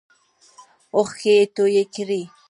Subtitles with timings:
[0.95, 2.21] اوښکې یې تویی کړې.